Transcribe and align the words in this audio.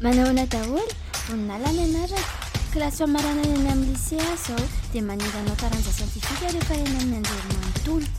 manao 0.00 0.32
na 0.32 0.44
daholo 0.46 0.82
voninalany 1.28 1.78
anara 1.90 2.20
klasy 2.72 2.98
famarana 3.02 3.42
any 3.46 3.66
amin'ny 3.72 3.94
lyse 3.94 4.42
zao 4.44 4.60
dia 4.92 5.02
maniranao 5.08 5.56
taranja 5.62 5.94
sientifika 5.96 6.52
rehefa 6.54 6.76
hany 6.80 6.94
amin'ny 7.04 7.30
anjerinaanntolo 7.36 8.10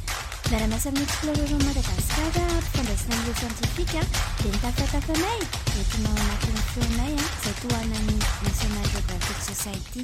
maramasa 0.52 0.94
miity 0.98 1.16
filerera 1.20 1.60
madagasikarafandraisina 1.68 3.20
an'o 3.22 3.36
sientifika 3.42 4.02
a 4.06 4.10
dia 4.42 4.52
nitafaatakanay 4.56 5.40
de 5.76 5.86
ty 5.92 6.02
mahomatony 6.08 6.62
fonay 6.74 7.14
a 7.14 7.30
izay 7.30 7.56
toana 7.64 8.04
ny 8.10 8.18
national 8.46 8.86
regraphikue 8.98 9.46
society 9.54 10.04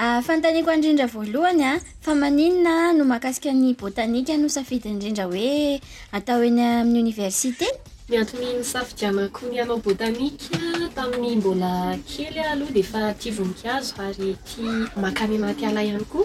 Ah, 0.00 0.22
fanotaniko 0.24 0.70
aindrindra 0.72 1.04
voalohany 1.12 1.60
a 1.62 1.70
ah, 1.74 1.80
fa 2.04 2.14
maninona 2.16 2.94
no 2.96 3.04
mahakasika 3.04 3.52
ny 3.52 3.74
botanika 3.76 4.32
no 4.40 4.48
safidy 4.48 4.88
indrindra 4.88 5.26
hoe 5.28 5.76
atao 6.16 6.40
eny 6.48 6.62
amin'ny 6.66 7.00
oniversity 7.02 7.68
ni 8.08 8.16
antony 8.22 8.46
misafijianako 8.60 9.52
ny 9.52 9.58
anao 9.60 9.76
botanika 9.76 10.56
tamin'ny 10.96 11.36
mbola 11.42 11.98
kely 12.08 12.40
ah 12.40 12.52
aloha 12.56 12.72
de 12.78 12.82
fa 12.92 13.12
tia 13.20 13.32
voninkazo 13.36 13.92
ary 14.06 14.30
ty 14.48 14.64
makamy 15.04 15.36
maty 15.44 15.68
ala 15.68 15.84
ihany 15.84 16.08
koa 16.12 16.24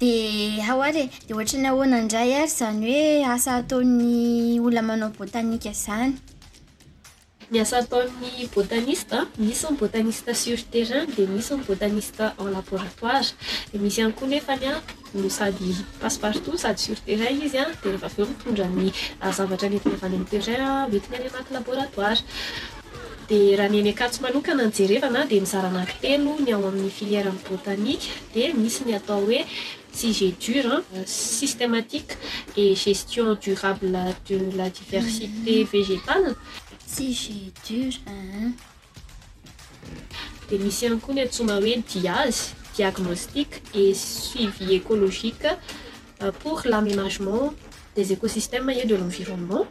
de 0.00 0.60
ao 0.70 0.82
ary 0.82 1.04
e 1.04 1.26
dia 1.26 1.36
ohatra 1.36 1.58
ny 1.58 1.66
ahoanandray 1.68 2.30
ary 2.40 2.48
zany 2.58 2.80
hoe 2.92 3.24
asa 3.34 3.52
ataony 3.60 4.60
olona 4.66 4.82
manao 4.88 5.10
botanika 5.18 5.72
zany 5.84 6.12
ny 7.50 7.60
asa 7.64 7.76
ataon'ny 7.82 8.44
botaniste 8.54 9.18
misy 9.46 9.64
n 9.70 9.74
botaniste 9.80 10.32
surte 10.44 10.78
rany 10.90 11.08
dea 11.16 11.26
misyn 11.34 11.64
botaniste 11.68 12.24
en 12.38 12.48
laboratoire 12.56 13.28
di 13.72 13.78
misy 13.78 13.98
ihany 14.00 14.14
koa 14.18 14.28
nefany 14.28 14.64
a 14.72 14.82
no 15.14 15.28
sady 15.38 15.68
passe 16.00 16.18
partout 16.20 16.58
sady 16.64 16.80
surte 16.88 17.12
rain 17.20 17.40
izy 17.46 17.58
a 17.58 17.64
dea 17.82 17.96
nva 17.96 18.06
avyeo 18.08 18.26
mitondranny 18.30 18.88
zavatra 19.36 19.68
netinyfany 19.68 20.16
ntezan 20.24 20.62
oetiny 20.92 21.16
aneamaky 21.16 21.52
laboratoire 21.58 22.20
d 23.28 23.56
raha 23.58 23.66
nny 23.68 23.90
akatso 23.90 24.22
manokana 24.22 24.64
nyjerevana 24.70 25.24
dia 25.28 25.40
mizarana 25.42 25.82
teno 26.00 26.36
ny 26.38 26.52
ao 26.54 26.68
amin'ny 26.68 26.90
filièrey 26.94 27.32
botanike 27.50 28.06
di 28.34 28.52
misy 28.54 28.84
ny 28.86 28.92
atao 28.94 29.18
hoe 29.26 29.40
sige 29.92 30.28
dur 30.38 30.84
euh, 30.94 31.02
sstématiqe 31.06 32.14
et 32.56 32.76
gestion 32.76 33.34
durable 33.34 33.90
de 34.28 34.38
la 34.56 34.70
diversité 34.70 35.64
mhm. 35.64 35.68
végétalesg 35.72 36.36
ur 37.70 38.54
d 40.48 40.58
misy 40.62 40.86
any 40.86 41.00
koa 41.00 41.14
ny 41.14 41.22
atoma 41.26 41.58
hoe 41.58 41.82
diaze 41.92 42.54
diagnostiqe 42.76 43.58
et 43.74 43.94
suivi 43.94 44.74
écologiqe 44.78 45.58
euh, 46.22 46.30
pour 46.30 46.62
l'aménagement 46.64 47.52
des 47.96 48.12
écosstèmes 48.12 48.70
e 48.70 48.86
de 48.86 48.94
l'environnement 48.94 49.66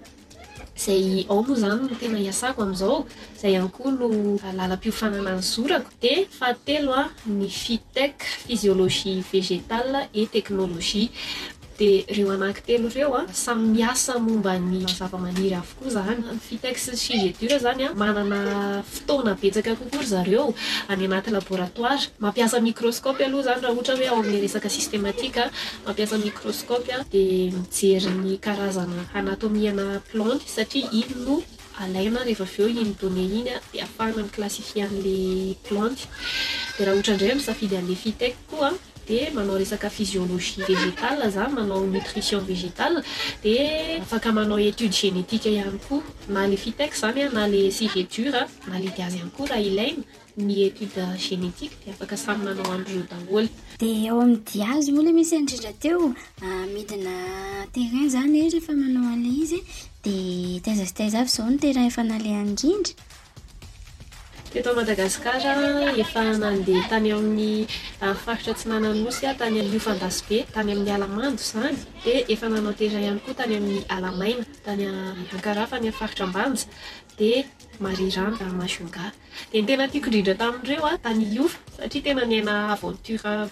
zay 0.86 1.26
ao 1.28 1.38
loha 1.42 1.56
zany 1.64 1.82
lo 1.90 1.96
tena 2.02 2.18
iasako 2.28 2.58
am'izao 2.66 2.98
zay 3.42 3.54
ankoha 3.62 3.92
lo 4.00 4.08
ah, 4.46 4.52
lalam-piofanana 4.58 5.32
ny 5.38 5.42
zorako 5.54 5.90
de 6.02 6.14
faatelo 6.40 6.92
a 7.02 7.04
ny 7.38 7.48
fitec 7.62 8.16
fisiologie 8.46 9.18
végetale 9.32 10.00
et 10.20 10.28
teknologie 10.38 11.08
de 11.80 12.06
reo 12.08 12.30
anahaky 12.36 12.62
telo 12.64 12.88
ireo 12.90 13.12
a 13.16 13.22
ah. 13.24 13.26
samy 13.34 13.64
miasa 13.76 14.16
momba 14.26 14.56
ny 14.60 14.86
zavamaniry 14.88 15.56
avokoa 15.60 15.90
zanyfitex 15.98 16.76
ah. 16.90 16.96
cigedur 16.96 17.52
zanya 17.60 17.90
ah, 17.92 17.96
manana 18.00 18.40
fotona 18.84 19.36
betsaka 19.36 19.76
kokory 19.76 20.06
zareo 20.08 20.56
any 20.88 21.06
anaty 21.06 21.30
laboratoir 21.36 22.00
mampiasamirosopy 22.24 23.24
aloha 23.28 23.44
zany 23.48 23.62
raha 23.62 23.74
ohatra 23.76 23.96
hoe 24.00 24.08
ao 24.10 24.22
any 24.24 24.40
resaka 24.44 24.70
sstmaika 24.72 25.44
mampiasamirosopy 25.86 26.92
di 27.12 27.26
mijeriny 27.52 28.38
karazana 28.46 29.02
anatomiana 29.20 30.00
plante 30.12 30.48
satria 30.56 30.88
iny 31.00 31.14
no 31.26 31.36
alaina 31.84 32.20
rehefa 32.24 32.46
v 32.54 32.56
eo 32.64 32.68
iny 32.72 32.96
doneiny 33.02 33.42
di 33.74 33.78
ahafahana 33.84 34.22
a 34.36 34.40
lassifianle 34.42 35.28
planty 35.68 36.02
di 36.78 36.82
raha 36.86 36.98
otra 37.00 37.14
indray 37.16 37.40
safidy 37.48 37.76
a'le 37.80 37.96
fita 38.04 38.30
koa 38.50 38.70
de 39.08 39.30
manao 39.34 39.56
resaka 39.58 39.90
fysiologie 39.90 40.66
vegetal 40.66 41.22
za 41.32 41.48
manao 41.50 41.86
nutrition 41.86 42.42
vegetal 42.46 43.02
de 43.44 43.56
afaka 44.02 44.32
manao 44.32 44.60
etude 44.60 44.98
genetika 45.02 45.50
ihany 45.50 45.80
koa 45.88 46.02
na 46.30 46.48
le 46.48 46.58
fitaky 46.58 46.94
e 46.94 47.00
zany 47.04 47.22
a 47.22 47.30
na 47.30 47.46
le 47.48 47.62
siveture 47.78 48.42
nala 48.70 48.88
diazy 48.98 49.18
ihany 49.18 49.32
koa 49.38 49.48
raha 49.50 49.62
ilaina 49.62 50.04
ny 50.48 50.54
etude 50.68 51.04
genetika 51.26 51.76
de 51.86 51.92
afaka 51.92 52.16
samy 52.18 52.44
manao 52.46 52.72
amby 52.74 52.92
daolo 53.12 53.48
de 53.80 53.86
eo 54.06 54.22
amny 54.24 54.40
diazy 54.54 54.90
olo 55.00 55.12
misy 55.14 55.36
indrindra 55.40 55.74
teo 55.84 56.14
ah, 56.42 56.66
metina 56.74 57.14
terain 57.74 58.10
zany 58.14 58.36
eetry 58.42 58.58
e. 58.58 58.62
efa 58.64 58.74
manao 58.74 59.08
ala 59.14 59.30
izy 59.44 59.60
di 60.04 60.16
tazazitaiza 60.66 61.18
avy 61.22 61.30
zao 61.36 61.46
no 61.50 61.58
teraha 61.64 61.88
efanalaindrindra 61.92 62.94
tetao 64.54 64.78
madagasikara 64.78 65.42
efa 66.02 66.22
nandeha 66.42 66.84
tany 66.92 67.10
amin'nyfaritra 67.18 68.54
tsy 68.58 68.66
nananosya 68.72 69.32
tany 69.40 69.60
am 69.62 69.70
ofandasy 69.78 70.24
be 70.30 70.38
tany 70.54 70.72
amin'ny 70.74 70.92
alamanjo 70.98 71.44
zany 71.52 71.78
di 72.04 72.14
efa 72.34 72.46
nanaotera 72.54 72.98
ihany 73.04 73.22
koa 73.26 73.38
tany 73.40 73.54
amin'ny 73.58 73.82
alamaina 73.96 74.46
tany 74.66 74.84
ah, 74.92 75.14
ankara 75.36 75.66
fa 75.70 75.82
ny 75.82 75.88
afaritra 75.92 76.26
mbanja 76.32 76.66
dia 77.18 77.44
mariranoa 77.84 78.48
masonga 78.62 79.06
dia 79.52 79.62
ny 79.62 79.68
tena 79.68 79.90
tiako 79.92 80.08
ndrindra 80.10 80.34
taminireo 80.42 80.86
a 80.94 80.98
tany 81.06 81.22
iofa 81.36 81.58
satria 81.78 82.02
tena 82.06 82.24
niaina 82.30 82.54
aventure 82.74 83.52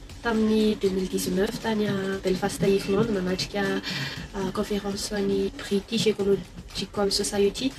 tamin'ny 0.21 0.75
deux 0.75 0.89
mille 0.89 1.07
dixneuf 1.09 1.59
tany 1.63 1.87
belfast 2.23 2.61
iflande 2.67 3.09
manatrika 3.11 3.61
euh, 4.37 4.51
conférence 4.53 5.11
ny 5.13 5.49
britise 5.61 6.07
ecolojikkom 6.13 7.09
sosieti 7.09 7.71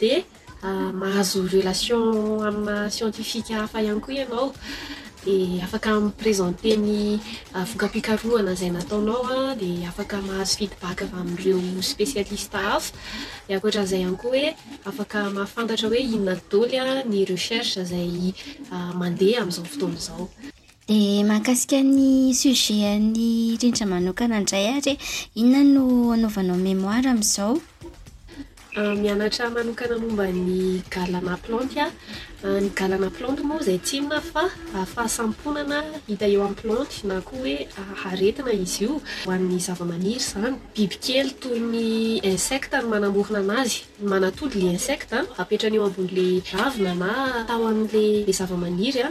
dia 0.00 0.18
euh, 0.62 0.90
mahazo 1.02 1.46
relation 1.52 2.44
amina 2.50 2.76
sientifika 2.96 3.62
hafa 3.64 3.82
ihany 3.84 4.00
koa 4.04 4.14
ianao 4.18 4.48
afaka 5.62 6.00
mi 6.00 6.10
présente 6.12 6.64
ny 6.76 7.20
euh, 7.54 7.64
vokapikarohana 7.64 8.54
zay 8.54 8.70
nataonao 8.70 9.24
a 9.24 9.54
di 9.54 9.84
afaka 9.84 10.20
mahazo 10.22 10.56
fidibak 10.56 11.02
avy 11.02 11.12
ami'ireo 11.16 11.82
spesialiste 11.82 12.54
hafa 12.56 12.94
akotra 13.48 13.82
a 13.82 13.84
izay 13.84 14.02
hany 14.04 14.16
koa 14.16 14.30
hoe 14.30 14.56
afaka 14.84 15.30
mahafantatra 15.30 15.88
hoe 15.88 15.98
inona 16.00 16.40
dolya 16.50 17.04
ny 17.04 17.24
recherche 17.26 17.84
zay 17.84 18.32
euh, 18.72 18.94
mandeha 18.96 19.42
amin'izao 19.42 19.64
fotolo 19.64 19.92
izao 19.94 20.28
di 20.88 21.22
mahakasika 21.24 21.82
ny 21.82 22.32
suje 22.34 22.98
ny 22.98 23.58
rendra 23.60 23.86
manokana 23.86 24.36
andray 24.36 24.68
ary 24.72 24.96
inona 25.36 25.64
no 25.64 26.12
anaovanao 26.12 26.56
mémoira 26.56 27.10
ami'izao 27.12 27.60
Euh, 28.76 28.94
mianatra 28.94 29.50
manokana 29.50 29.98
momba 29.98 30.26
ny 30.30 30.80
galana 30.88 31.36
plante 31.36 31.76
a 31.80 31.90
euh, 32.44 32.60
ny 32.60 32.70
galana 32.70 33.10
plante 33.10 33.42
moa 33.42 33.58
izay 33.60 33.78
tsimina 33.80 34.20
fa 34.20 34.44
afahasamponana 34.82 35.78
euh, 35.82 35.98
hita 36.06 36.26
eo 36.30 36.42
amin'ny 36.46 36.56
plante 36.62 37.02
na 37.02 37.16
koa 37.20 37.38
hoe 37.42 37.66
haretina 38.04 38.52
izy 38.54 38.84
io 38.86 38.92
ho 38.92 39.02
amin'ny 39.34 39.58
zavamaniry 39.68 40.20
zany 40.22 40.54
bibikely 40.74 41.32
toy 41.42 41.58
ny 41.72 41.82
insecta 42.32 42.76
ny 42.80 42.86
manamohina 42.94 43.38
anazy 43.42 43.78
manatody 44.12 44.60
ly 44.62 44.66
insectaa 44.76 45.24
apetrany 45.42 45.76
eo 45.78 45.84
ambon'la 45.90 46.26
ravina 46.54 46.92
na 47.02 47.10
atao 47.40 47.62
amin'l 47.72 48.30
zavamaniry 48.38 49.02
a 49.06 49.10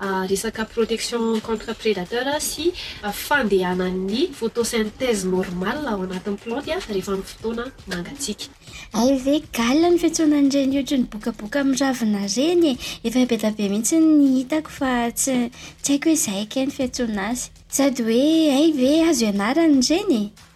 resaka 0.00 0.64
protection 0.68 1.40
contre 1.40 1.72
prédater 1.74 2.26
sy 2.42 2.72
fandehananny 3.16 4.28
photosyntèze 4.34 5.24
normalo 5.26 6.02
anatin'ny 6.06 6.36
plantea 6.36 6.78
rehefa 6.88 7.12
amin'ny 7.12 7.26
fotoana 7.30 7.64
nangatsika 7.88 8.44
ay 9.00 9.16
ve 9.24 9.36
gala 9.56 9.88
ny 9.90 9.98
fiatsoanan 9.98 10.48
ireny 10.52 10.76
ohatra 10.78 10.98
ny 11.00 11.06
bokaboka 11.12 11.56
amin'ny 11.60 11.80
ravina 11.80 12.22
ireny 12.32 12.68
e 12.76 12.78
efa 13.08 13.18
i 13.24 13.26
be 13.30 13.36
ta 13.42 13.50
be 13.56 13.68
mihitsy 13.72 13.98
ny 14.00 14.28
hitako 14.38 14.70
fa 14.78 14.92
tsy 15.12 15.48
tsy 15.82 15.92
haiko 15.92 16.10
hoe 16.12 16.16
zaike 16.26 16.60
ny 16.66 16.72
fiatsoanaazy 16.78 17.50
sady 17.68 18.02
oe 18.04 18.26
ay 18.58 18.68
ve 18.80 18.92
azo 19.10 19.26
hianarany 19.32 19.80
renye 19.90 20.24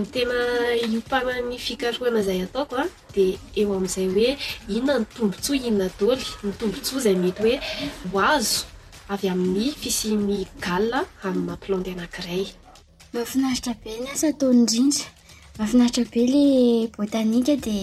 ny 0.00 0.04
tena 0.14 0.36
iompanany 0.88 1.56
fikaroana 1.66 2.18
izay 2.22 2.40
ataoko 2.46 2.76
a 2.82 2.84
di 3.14 3.24
eo 3.60 3.68
amin'izay 3.76 4.06
hoe 4.14 4.30
inona 4.76 4.96
ny 5.02 5.06
tombontsoa 5.14 5.56
inona 5.68 5.86
dôly 6.00 6.26
ny 6.46 6.52
tombontsoa 6.60 6.98
izay 7.00 7.16
mety 7.24 7.40
hoe 7.44 7.56
hoazo 8.12 8.58
avy 9.12 9.26
amin'ny 9.34 9.66
fisimigale 9.82 11.00
amnny 11.28 11.44
mamplante 11.48 11.90
anakiray 11.96 12.44
mafinaritra 13.14 13.72
be 13.82 13.90
nasa 14.06 14.26
taoli 14.38 14.58
indrindra 14.62 15.06
mahafinaritra 15.56 16.04
be 16.12 16.22
lay 16.32 16.54
botanika 16.96 17.54
di 17.66 17.78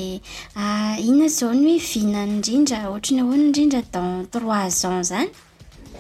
ah, 0.60 0.96
inona 1.08 1.28
zao 1.38 1.52
ny 1.54 1.66
hoe 1.76 1.86
vihinany 1.90 2.32
indrindra 2.38 2.78
ohatrany 2.92 3.20
ahoany 3.22 3.44
indrindra 3.50 3.82
dan 3.94 4.10
trois 4.34 4.78
ans 4.92 5.08
zany 5.12 5.30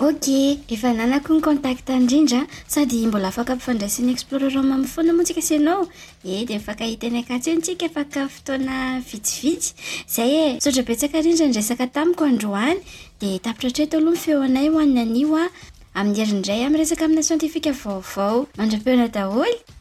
oka 0.00 0.58
efa 0.68 0.90
nanako 0.92 1.34
ny 1.38 1.40
contakt 1.40 1.86
ndrindra 1.88 2.46
sady 2.68 3.06
mbola 3.06 3.28
afaka 3.30 3.54
mpifandraisin'ny 3.54 4.10
exploraramami 4.10 4.86
foana 4.90 5.12
moa 5.14 5.22
tsika 5.22 5.40
snao 5.42 5.86
eh, 6.26 6.42
e 6.42 6.44
de 6.44 6.54
mifankahitany 6.58 7.18
akatstsika 7.22 7.88
faka 7.88 8.26
ftoana 8.28 8.98
vitsivitsy 9.06 9.74
zay 10.08 10.30
e 10.34 10.60
saotrabetsaka 10.60 11.22
rindra 11.22 11.46
nresaka 11.46 11.86
tamiko 11.86 12.24
androany 12.26 12.80
de 13.20 13.38
tapitratreto 13.38 13.98
aloha 14.02 14.16
mifeoanay 14.18 14.68
hoaninanio 14.68 15.46
amy 15.94 16.14
herindray 16.18 16.64
am 16.66 16.74
resaka 16.74 17.04
aina 17.06 17.22
sentifika 17.22 17.70
vaovao 17.70 18.46
mandraeona 18.58 19.08
daholy 19.08 19.73